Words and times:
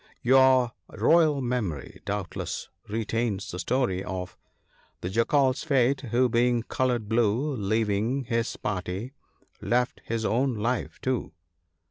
Your 0.23 0.71
royal 0.91 1.41
memory 1.41 2.01
doubtless 2.05 2.69
retains 2.89 3.51
the 3.51 3.59
story 3.59 4.03
of" 4.03 4.35
The 5.01 5.11
Jackal's 5.11 5.61
fate, 5.63 6.01
who 6.09 6.27
being 6.27 6.63
coloured 6.63 7.07
blue, 7.07 7.55
Leaving 7.55 8.23
his 8.23 8.57
party, 8.57 9.13
left 9.61 10.01
his 10.03 10.25
own 10.25 10.55
life 10.55 10.99
too. 11.01 11.33